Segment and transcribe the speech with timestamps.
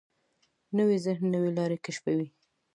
[0.77, 2.27] نوی ذهن نوې لارې کشفوي